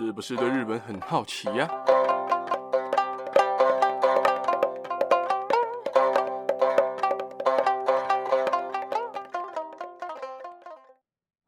[0.00, 1.68] 是不是对日本很好奇呀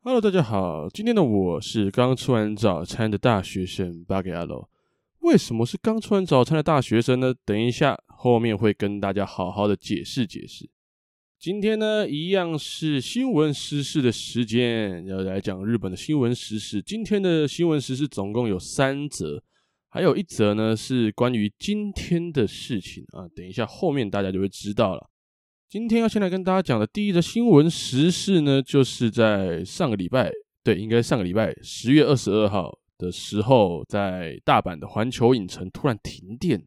[0.03, 4.69] ？Hello，大家好，今天的我是刚吃完早餐的大学生巴给阿罗。
[5.21, 7.33] 为什么是刚吃完早餐的大学生呢？
[7.45, 10.69] 等一下后面会跟大家好好的解释解释。
[11.41, 16.83] 今天呢，一样是新闻时事的时间，要来讲日本的新闻时事。
[16.83, 19.43] 今天的新闻时事总共有三则，
[19.89, 23.25] 还有一则呢是关于今天的事情啊。
[23.35, 25.09] 等一下后面大家就会知道了。
[25.67, 30.31] 今天要先来跟大家讲的第一则新闻时事呢，就是在上个礼拜，
[30.63, 36.63] 对，应该上个礼拜十月二十二号的时候，在大阪的环球影城突然停电。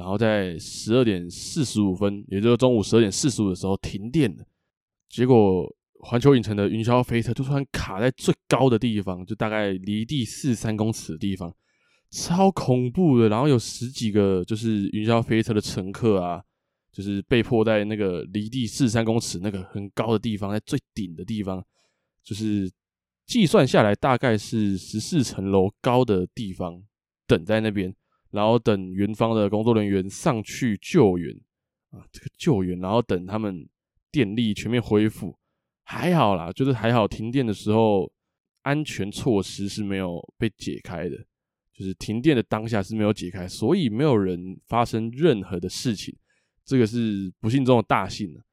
[0.00, 4.42] 然后在十二点四十五分，也就是中午十二点四十五的时候停电了。
[5.10, 11.54] 结果环球影城的云霄飞车就突然卡在最高的地方，就大概离地四十三公尺的地方，
[12.10, 13.28] 超恐怖的。
[13.28, 16.42] 然后有十几个就是云霄飞车的乘客啊，
[16.90, 21.62] 就是被迫在那个离地四十三公尺那个很高的地方，在最顶的地方，
[22.24, 22.72] 就是
[23.26, 26.82] 计算下来大概是十四层楼高的地方，
[27.26, 27.94] 等在那边。
[28.30, 31.34] 然后等园方的工作人员上去救援
[31.90, 33.68] 啊，这个救援，然后等他们
[34.12, 35.36] 电力全面恢复，
[35.82, 38.10] 还好啦，就是还好停电的时候
[38.62, 41.16] 安全措施是没有被解开的，
[41.72, 46.16] 就是停电的当下是没有解开，所以没有人发生任何的事情，
[46.64, 48.44] 这个是不幸中的大幸啊。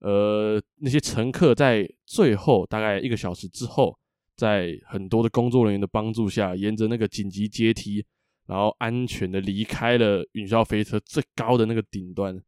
[0.00, 3.98] 呃，那些乘客在最后大概一个小时之后，
[4.36, 8.04] 在很多的工作人员的帮助下，沿着那个紧急阶梯。
[8.46, 12.38] 然后安全的离开了云霄飞车最高的那个顶端，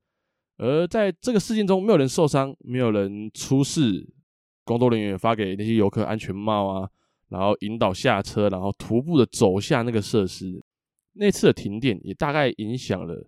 [0.58, 4.06] 而在这个事件中，没有人受伤，没有人出事。
[4.64, 6.90] 工作人员发给那些游客安全帽啊，
[7.28, 10.62] 然后引导下车，然后徒步的走下那个设施。
[11.12, 13.26] 那次的停电也大概影响了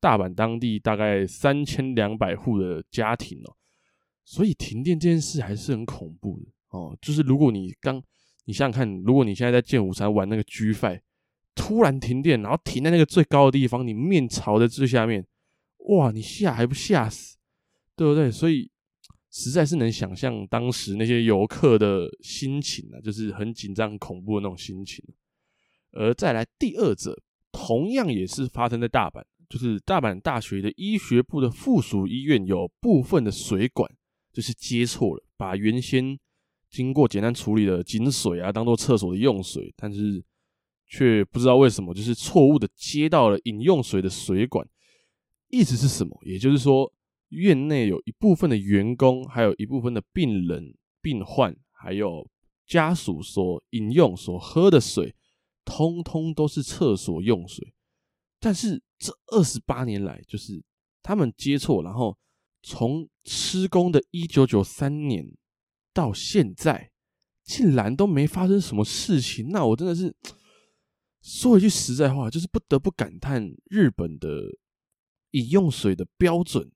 [0.00, 3.56] 大阪当地大概三千两百户的家庭哦。
[4.24, 6.98] 所以停电这件事还是很恐怖的哦。
[7.00, 8.02] 就是如果你刚
[8.44, 11.00] 你想想看，如果你现在在剑湖山玩那个 G5。
[11.54, 15.26] 突然停电，然后停在那个最高的地方，你面朝着最下面，
[15.90, 17.36] 哇，你吓还不吓死，
[17.94, 18.30] 对不对？
[18.30, 18.70] 所以
[19.30, 25.04] 实在是能想象当时那些游客的心情啊，就是很紧张、恐怖的那种心情。
[25.92, 27.14] 而再来第二者，
[27.52, 33.90] 同样也是发生在大阪，就是大阪大学的医学部的附属医院有部分的水管
[34.32, 36.18] 就是接错了，把原先
[36.70, 40.24] 经过简单处理的井水啊，当做厕所的用水，但是。
[40.94, 44.68] 却不知道为什么，就是错误的接到了饮用水的水管，
[45.48, 46.14] 意思是什么？
[46.22, 46.92] 也就是说，
[47.30, 52.28] 院内有一部分的员工，还有一部分的病人、病患，还有
[52.66, 55.14] 家属所饮用、所喝的水，
[55.64, 57.72] 通通都是厕所用水。
[58.38, 60.62] 但是这二十八年来，就是
[61.02, 62.14] 他们接错，然后
[62.62, 65.26] 从施工的一九九三年
[65.94, 66.90] 到现在，
[67.42, 69.48] 竟然都没发生什么事情。
[69.48, 70.14] 那我真的是。
[71.22, 74.42] 说一句实在话，就是不得不感叹日本的
[75.30, 76.70] 饮用水的标准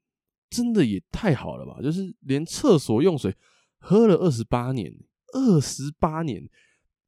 [0.49, 1.83] 真的也太好了吧！
[1.83, 3.35] 就是连厕所用水
[3.79, 4.97] 喝了二十八年，
[5.33, 6.49] 二十八年，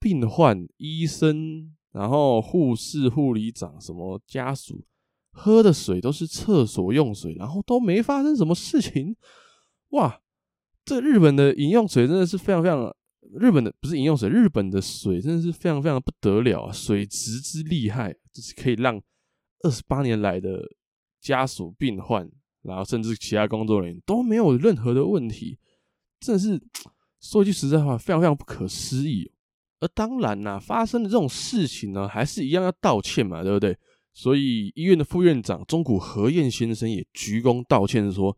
[0.00, 4.84] 病患、医生，然后护士、护理长，什么家属
[5.30, 9.16] 喝的水都是厕所用水，然后都没发生什么事情。
[9.90, 10.20] 哇，
[10.84, 12.92] 这日本的饮用水真的是非常非常。
[13.34, 16.72] 日本的不是饮用水，日本的水真的是非常非常不得了啊！
[16.72, 19.00] 水质之厉害，就是可以让
[19.62, 20.62] 二十八年来的
[21.20, 22.30] 家属、病患，
[22.62, 25.58] 然后甚至其他工作人员都没有任何的问题，
[26.20, 26.58] 真的是
[27.20, 29.30] 说句实在话，非常非常不可思议。
[29.80, 33.76] 而当然啦，发生的这种事情呢，还是一样要道歉嘛，对不对？
[34.14, 38.36] 所以医院的副院长中谷和彦先生也鞠躬道歉说。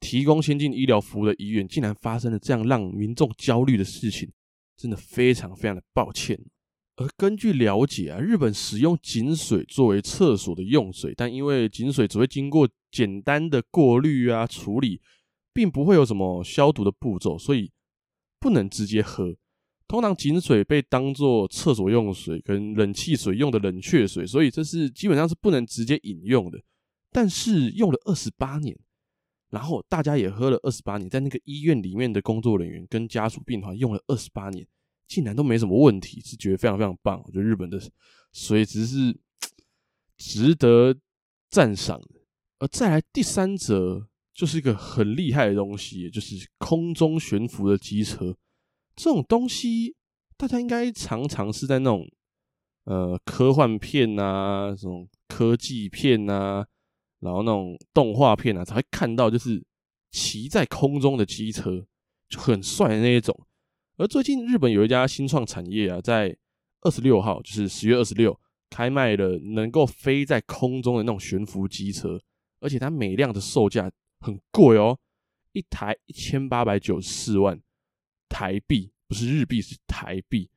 [0.00, 4.30] 提供先进医疗服务的医院竟然发生了这样让民众焦虑的事情，
[4.78, 6.40] 真的非常非常的抱歉。
[6.96, 15.00] 而根据了解啊，日本使用井水作为厕所的用水，但因为井水只会经过简单的过滤啊处理，
[15.52, 17.70] 并不会有什么消毒的步骤，所以
[18.40, 19.36] 不能直接喝。
[19.86, 26.60] 通常井水被当作厕所用水跟冷气水用的冷却水，所以这是基本上是不能直接饮用的。
[27.10, 28.78] 但是用了二十八年。
[29.50, 34.66] 然后大家也喝了二十八年，在那个医院里面的工作人员跟家属病患用了二十八年，
[35.06, 37.22] 竟然都没什么问题，是觉得非常非常棒。
[37.24, 37.80] 我觉得日本的
[38.32, 39.18] 水质是
[40.16, 40.94] 值得
[41.50, 42.20] 赞赏的。
[42.58, 48.36] 而再来第三则，就是一个很厉害的东西，就是空中悬浮的机车。
[48.96, 49.94] 这种东西
[50.36, 52.04] 大家应该常常是在那种
[52.84, 56.66] 呃科幻片啊，这种科技片啊，
[57.20, 59.62] 然后那种动画片啊，才会看到就是
[60.10, 61.86] 骑在空中的机车，
[62.28, 63.38] 就很帅的那一种。
[63.96, 66.36] 而最近日本有一家新创产业啊，在
[66.82, 68.38] 二十六号，就是十月二十六，
[68.70, 72.20] 开卖了能够飞在空中的那种悬浮机车，
[72.60, 73.90] 而且它每辆的售价
[74.20, 74.96] 很贵哦，
[75.52, 77.60] 一台一千八百九十四万
[78.28, 80.48] 台币，不是日币，是台币。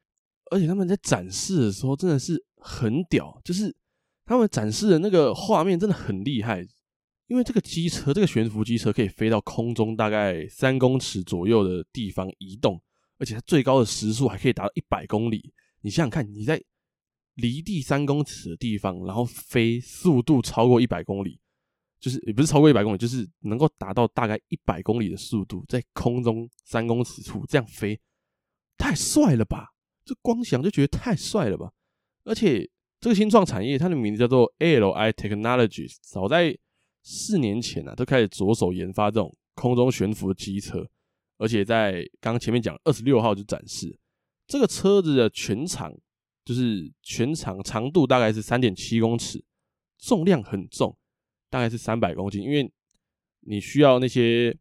[0.51, 3.75] 而且他们在展示的时候真的是很屌，就是
[4.31, 6.65] 他们展示的那个画面真的很厉害，
[7.27, 12.81] 因为这个机车，这个悬浮机车可以飞到空中大概三公尺左右的地方移动，
[13.17, 15.53] 而且它最高的时速还可以达到一百公里。
[15.81, 16.63] 你想想看，你在
[17.33, 21.37] 离地三公尺的地方，然后飞速度超过一百公里，
[21.99, 27.99] 就是也不是超过一百公里，就是能够达到大概一百公里的速度，在空中三公尺处这样飞，
[28.77, 29.73] 太帅了吧！
[30.05, 31.73] 这光想就觉得太帅了吧！
[32.23, 32.69] 而且
[33.01, 36.55] 这个新创产业，它的名字叫做 ALI Technologies，早在
[37.01, 40.87] 四年前啊，都开始着手研发这种空中悬浮的机车，
[41.39, 43.97] 而且在刚刚前面讲二十六号就展示
[44.45, 45.91] 这个车子的全长，
[46.45, 49.43] 就是全长长度大概是三点七公尺，
[49.97, 50.95] 重量很重，
[51.49, 52.71] 大概是三百公斤，因为
[53.39, 54.55] 你需要那些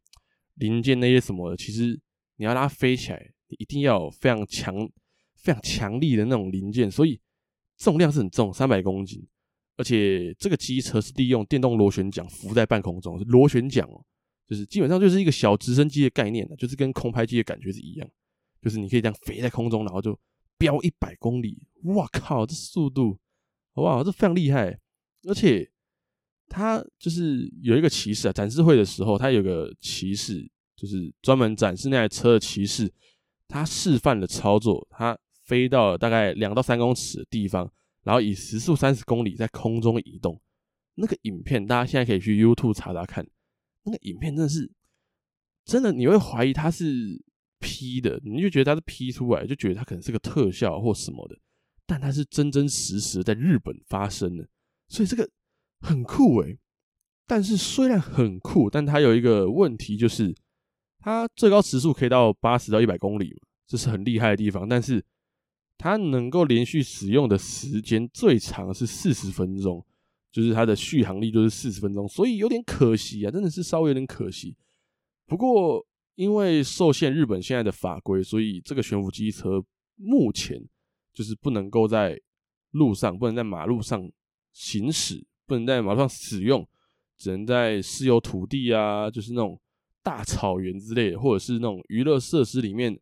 [0.55, 2.01] 零件那些什么的，其实
[2.37, 4.91] 你要让它飞起来，你一定要有非常强。
[5.43, 7.19] 非常强力的那种零件，所以
[7.81, 9.27] 重量是很重，三百公斤。
[9.77, 14.05] 而且这个机车是利用电动螺旋桨浮在半空中，螺旋桨哦，
[14.47, 18.06] 就是基本上就是一个小直升机的概念，就是跟空拍机的感觉是一样，
[18.61, 20.19] 就是你可以这样飞在空中，然后就
[20.59, 21.67] 飙一百公里。
[21.85, 23.19] 哇靠，这速度，
[23.77, 24.79] 哇，这非常厉害。
[25.27, 25.67] 而且
[26.47, 30.47] 它就是有一个骑士啊，展示会的时候，他有个骑士，
[30.77, 32.93] 就是专门展示那台车的骑士，
[33.49, 35.19] 他示范了操作，他。
[35.50, 37.69] 飞到大概两到三公尺的地方，
[38.05, 40.41] 然后以时速三十公里在空中移动。
[40.94, 43.26] 那个影片大家现在可以去 YouTube 查查看。
[43.82, 44.70] 那个影片真的是
[45.64, 47.20] 真的，你会怀疑它是
[47.58, 51.37] P 的，你就觉得它是 P 出来，就觉得它可能是个特效或什么的。
[51.85, 54.46] 但它是真真实实在日本发生的，
[54.88, 55.29] 所以这个
[55.81, 56.56] 很酷诶。
[57.26, 60.32] 但是虽然很酷，但它有一个问题，就是
[61.00, 64.69] 它最高时速可以到八十到一百公里嘛，这是很厉害的地方。
[64.69, 65.05] 但是
[65.82, 69.82] 它能够连续使用的时间最长是四十分钟，
[70.31, 74.55] 就是它的续航力就是四十分钟，所以有点可惜啊，真的是稍微有点可惜。
[75.27, 75.82] 不过
[76.17, 79.65] 因为受限日本现在的法规，所以这个悬浮机车
[79.97, 80.62] 目前
[81.15, 82.21] 就是不能够在
[82.73, 84.06] 路上，不能在马路上
[84.53, 86.69] 行驶，不能在马路上使用，
[87.17, 89.59] 只能在私有土地啊，就是那种
[90.03, 93.00] 大草原之类的，或者是那种娱乐设施里面。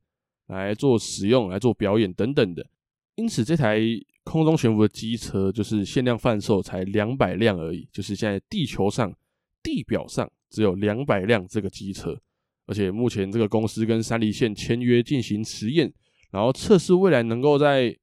[0.48, 2.66] 来做使用、来做表演等等的，
[3.14, 3.80] 因此这台
[4.24, 7.88] 空中悬浮的机车就是限量贩售，才两百辆而已。
[7.92, 9.14] 就是现在地球上
[9.62, 12.18] 地表上只有两百辆这个机车，
[12.66, 15.92] 而且目前这个公司跟山梨县签约进行实验，
[16.30, 17.96] 然后测试未来能够在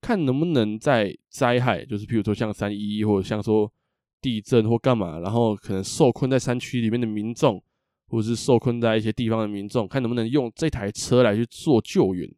[0.00, 3.72] 看能不能在灾害，就是譬如说像三一一或者像说
[4.20, 7.62] 地震或干嘛，然后可能受困在山区里面的民众。
[8.08, 12.28] 或是受困在一些地方的民众，看能不能用这台车来去做救援，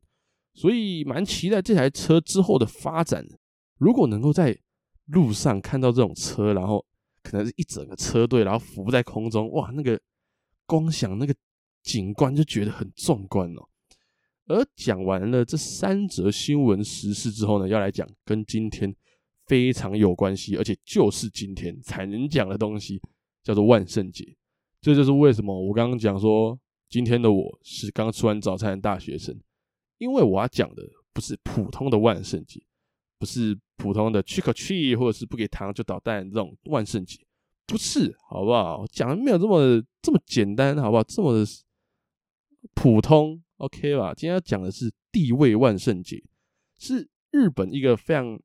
[0.52, 3.25] 所以蛮期待这台车之后的发展。
[3.78, 4.59] 如果能够在
[5.06, 6.85] 路上看到这种车，然后
[7.23, 9.99] 可能是一整个车队，然后浮在空中，哇，那个
[10.66, 11.35] 光想那个
[11.83, 13.62] 景观就觉得很壮观哦。
[14.47, 18.92] 而讲完了这三则新闻时事之后呢，要来讲跟今天
[19.47, 23.00] 非常有关系，而且就是今天才能讲的东西，
[23.44, 24.37] 叫做万圣节。
[24.80, 26.58] 这就是为什么我刚刚讲说，
[26.88, 29.38] 今天的我是刚吃完早餐的大学生，
[29.99, 30.82] 因为我要讲的
[31.12, 32.62] 不是普通的万圣节，
[33.18, 37.18] 不是普通的 trick or treat 或者是不给糖就捣蛋这种万圣节，
[37.66, 38.87] 不是，好不好？
[38.90, 41.04] 讲的没有这么这么简单，好不好？
[41.04, 41.44] 这么的
[42.72, 44.14] 普通，OK 吧？
[44.14, 46.25] 今天要讲的是地位万圣节，
[46.78, 48.40] 是日本一个非常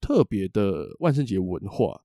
[0.00, 2.02] 特别的万圣节文化，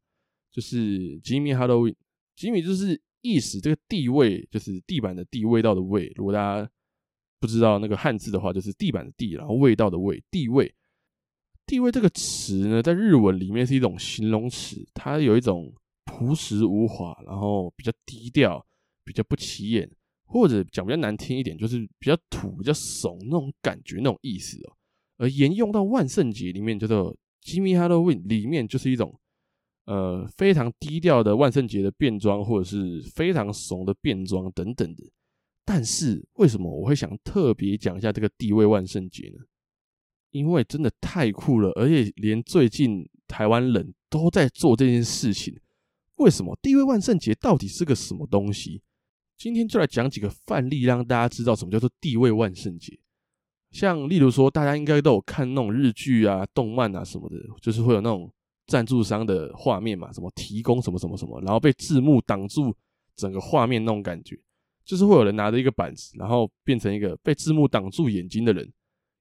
[0.52, 1.96] 就是吉米 Halloween，
[2.36, 3.02] 吉米就是。
[3.22, 6.12] 意思，这个地位就是地板的地，味道的味。
[6.16, 6.70] 如果大家
[7.40, 10.74] 不知道那个汉字的话，就是地板的地，然后味道的味，地位。
[11.66, 15.74] 地位这个词呢，在日文里面是一种形容词，它有一种
[16.06, 18.66] 朴实无华，然后比较低调，
[19.04, 19.90] 比较不起眼，
[20.26, 24.76] 或者讲比较难听一点，就是比较土、比较怂那种感觉，那种意思哦。
[25.18, 29.18] 而沿用到万圣节里面，叫做 Jimmy Halloween，里面就是一种。
[29.86, 35.04] 呃，非常低调的万圣节的变装，或者是非常怂的变装等等的。
[35.66, 39.44] 但是为什么我会想特别讲一下这个地位万圣节呢？
[40.32, 45.60] 因为真的太酷了，而且连最近台湾人都在做这件事情。
[46.16, 48.82] 为什么地位万圣节到底是个什么东西？
[49.38, 53.00] 今天就来讲几个范例，让大家知道什么叫做地位万圣节。
[53.72, 58.32] 像例如说，大家应该都有看那种日剧啊、动漫啊什么的，就是会有那种
[58.68, 62.76] 赞助商的画面嘛，什么提供什么什么什么，然后被字幕挡住
[63.16, 64.40] 整个画面那种感觉，
[64.86, 68.72] 就是会有人拿着一个板子，然后变成一个被字幕挡住眼睛的人，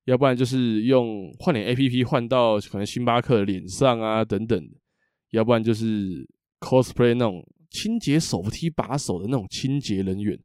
[0.05, 4.71] 要不然就是用换脸 APP 换到可能星巴克脸上啊等等，
[5.31, 6.29] 要不然就是
[6.61, 7.45] cosplay 那种。
[7.73, 10.37] 清洁手提把手的那种清洁人员，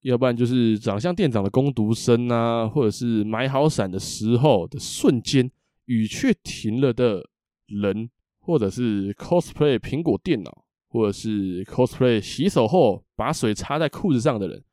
[0.00, 5.50] 要不然就是长相店长的工读生啊，或者是买好伞的时候的瞬间
[5.84, 7.22] 雨却停了的
[7.68, 8.10] 人，
[8.40, 14.64] 或者是 cosplay 苹果电脑，或者是 cosplay 洗手后把水插在裤子上的人，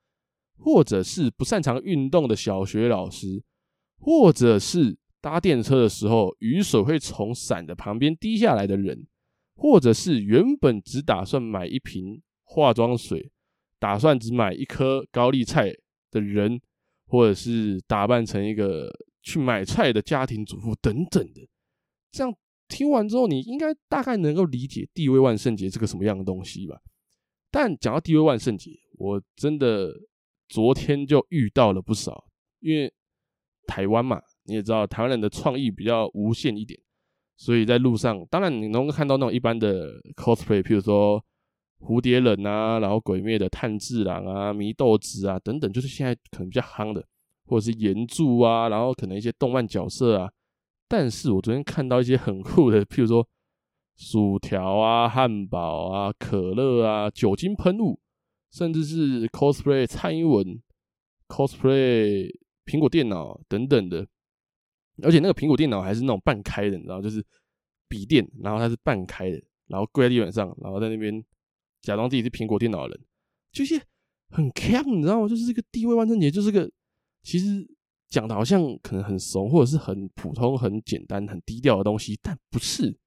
[0.58, 3.44] 或者是不擅长运动的小学老师，
[4.00, 9.08] 或者是搭电车的时候雨水会从伞的旁边滴下来的人。
[9.58, 13.32] 或者是原本只打算买一瓶化妆水，
[13.80, 15.72] 打算只买一颗高丽菜
[16.12, 16.60] 的人，
[17.08, 21.48] 或者是打扮成一个去买菜的家庭主妇等等的，
[22.12, 22.36] 这样
[22.68, 26.80] 听完之后，你应该大概能够理解地位万圣节是个什么样的东西吧？
[27.52, 29.94] 但讲到地位万圣节，我真的
[30.50, 32.26] 昨天就遇到了不少，
[32.60, 32.92] 因为
[33.68, 36.80] 台湾嘛，你也知道，台湾人的创意比较无限一点。
[37.38, 41.24] 所以在路上，当然你能够看到那种一般的 cosplay，譬如说
[41.80, 47.06] 蝴蝶忍啊，然后鬼灭的炭治郎啊、祢豆子啊等等，就是现在可能比较夯的，
[47.46, 50.32] 或者是炎柱啊，然后可能一些动漫角色啊。
[50.88, 53.28] 但是我昨天看到一些很酷的，譬如说
[53.96, 58.00] 薯条啊、汉堡啊、可乐啊、酒精喷雾，
[58.52, 60.62] 甚至是 cosplay 蔡英文、
[61.28, 62.30] cosplay
[62.66, 64.08] 苹果电脑等等的。
[65.04, 67.22] 而且那个苹果电脑还是那种半开的，你知道，就是
[67.90, 71.22] 笔电，然后它是半开的，然后跪在地板上，然后在那边
[71.82, 73.06] 假装自己是苹果电脑的人，
[73.52, 73.82] 就是
[74.30, 75.28] 很锵，你知道吗？
[75.28, 76.72] 就是这个地位万圣节，就是个
[77.24, 77.68] 其实
[78.08, 82.98] 讲的好像可能很怂，或者是很普通、很简单、很低调的东西，但不是。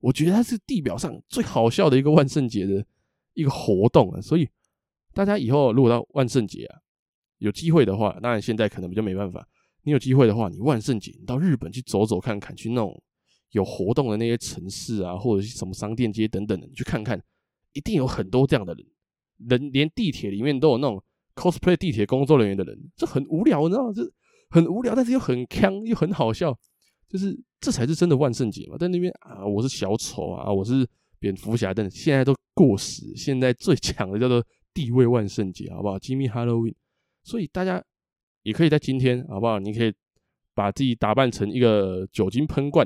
[0.00, 2.84] 我觉得它是地表上最好笑的一个万圣节的
[3.34, 4.20] 一个活动啊！
[4.20, 4.48] 所以
[5.14, 6.80] 大家以后如果到万圣节啊，
[7.38, 9.46] 有机会的话，当然现在可能比较没办法。
[9.84, 13.00] 你有机会的话，你万圣节你到日本去走走看看，去那种
[13.52, 17.22] 有活动的那些城市啊，或者是什么商店街等等的，你去看看，
[17.72, 18.84] 一定有很多这样的人。
[19.48, 21.00] 人连地铁里面都有那种
[21.36, 23.92] cosplay 地铁工作人员的人，这很无聊，你知道吗？
[23.92, 24.02] 就
[24.52, 26.56] 很无聊，但是又很锵，又很好笑，
[27.08, 28.76] 就是这才是真的万圣节嘛。
[28.78, 30.86] 在那边啊，我是小丑啊，我是
[31.18, 33.12] 蝙蝠侠等等，现在都过时。
[33.16, 34.44] 现在最强的叫做
[34.74, 36.74] 地位万圣节，好不好？Jimmy Halloween，
[37.24, 37.82] 所以大家。
[38.44, 39.60] 也可以在今天，好不好？
[39.60, 39.94] 你可以
[40.52, 42.84] 把自己打扮成一个酒精喷罐，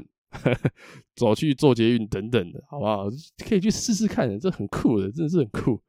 [1.16, 3.06] 走去做捷运等等的，好不好？
[3.38, 5.80] 可以去试试看，这很酷的，真的是很酷，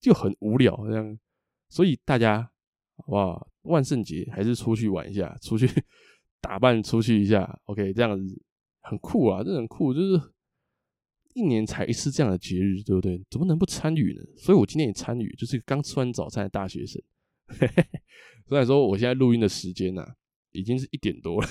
[0.00, 1.16] 就很无聊这样。
[1.68, 2.50] 所以大家，
[2.96, 3.46] 好不好？
[3.66, 5.68] 万圣节还是出去玩一下，出去
[6.40, 8.42] 打扮出去一下，OK，这样子
[8.82, 10.20] 很酷啊，这很酷，就是
[11.34, 13.22] 一年才一次这样的节日，对不对？
[13.30, 14.22] 怎么能不参与呢？
[14.36, 17.02] 所以我今天也参与，就是刚吃完早餐的大学生。
[17.48, 17.84] 嘿嘿，
[18.46, 20.04] 虽然说我现在录音的时间呢、
[20.52, 21.48] 已经是一点多了，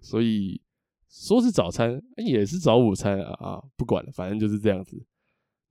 [0.00, 0.60] 所以
[1.08, 5.04] 说是早餐也是早午餐啊，啊，不管了，反正就是这样子。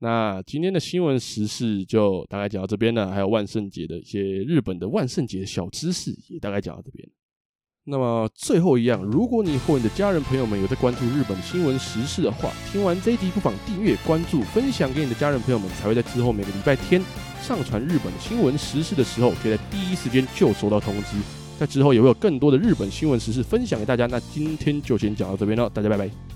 [0.02, 7.08] 那今天的新闻时事就大概讲到这边了，还有万圣节的一些日本的万圣节小知识也大概讲到这边。
[7.84, 17.00] 那么最后一样，如果你或你的家人朋友们有在关注日本新闻时事的话，听完这一集不妨订阅、关注、分享给你的家人朋友们，才会在之后每个礼拜天
[17.40, 21.16] 上传日本新闻时事的时候，可以在第一时间就收到通知。
[21.60, 24.08] 在之后也会有更多的日本新闻时事分享给大家。
[24.08, 26.31] 那今天就先讲到这边了，大家拜拜。